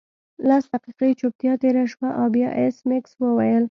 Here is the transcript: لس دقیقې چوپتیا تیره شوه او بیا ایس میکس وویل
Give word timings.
لس 0.47 0.63
دقیقې 0.73 1.09
چوپتیا 1.19 1.53
تیره 1.63 1.83
شوه 1.91 2.09
او 2.19 2.25
بیا 2.35 2.49
ایس 2.59 2.77
میکس 2.89 3.11
وویل 3.17 3.59